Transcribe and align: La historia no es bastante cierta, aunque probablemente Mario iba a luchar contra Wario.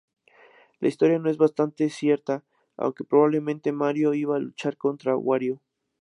La 0.79 0.87
historia 0.87 1.19
no 1.19 1.29
es 1.29 1.37
bastante 1.37 1.87
cierta, 1.91 2.43
aunque 2.75 3.03
probablemente 3.03 3.71
Mario 3.71 4.15
iba 4.15 4.35
a 4.35 4.39
luchar 4.39 4.75
contra 4.75 5.15
Wario. 5.15 5.61